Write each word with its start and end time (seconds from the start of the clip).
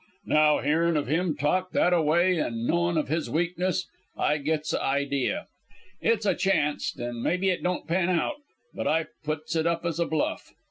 "Now, 0.25 0.61
hearin' 0.61 0.97
of 0.97 1.05
him 1.05 1.37
talk 1.37 1.73
that 1.73 1.93
a 1.93 2.01
way, 2.01 2.39
an' 2.39 2.45
a 2.53 2.63
knowin' 2.63 2.97
of 2.97 3.07
his 3.07 3.29
weakness, 3.29 3.87
I 4.17 4.39
gits 4.39 4.73
a 4.73 4.81
idea. 4.83 5.45
It's 6.01 6.25
a 6.25 6.33
chanst 6.33 6.97
and 6.97 7.21
mebbee 7.21 7.51
it 7.51 7.61
don't 7.61 7.87
pan 7.87 8.09
out, 8.09 8.37
but 8.73 8.87
I 8.87 9.05
puts 9.23 9.55
it 9.55 9.67
up 9.67 9.85
as 9.85 9.99
a 9.99 10.07
bluff. 10.07 10.53